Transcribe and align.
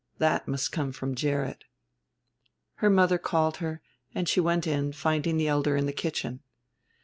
That 0.17 0.47
must 0.47 0.71
come 0.71 0.91
from 0.91 1.13
Gerrit. 1.13 1.63
Her 2.77 2.89
mother 2.89 3.19
called 3.19 3.57
her, 3.57 3.83
and 4.15 4.27
she 4.27 4.39
went 4.39 4.65
in, 4.65 4.93
finding 4.93 5.37
the 5.37 5.47
elder 5.47 5.77
in 5.77 5.85
the 5.85 5.93
kitchen. 5.93 6.41